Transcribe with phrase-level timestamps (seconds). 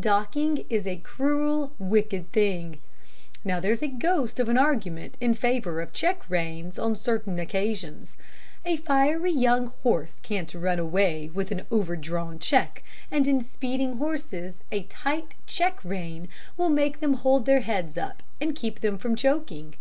[0.00, 2.78] Docking is a cruel, wicked thing.
[3.44, 8.16] Now, there's a ghost of an argument in favor of check reins, on certain occasions.
[8.64, 14.54] A fiery, young horse can't run away, with an overdrawn check, and in speeding horses
[14.72, 19.14] a tight check rein will make them hold their heads up, and keep them from
[19.14, 19.74] choking.